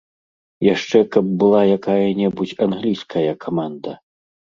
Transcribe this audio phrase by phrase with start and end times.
[0.73, 3.93] Яшчэ каб была якая-небудзь англійская каманда.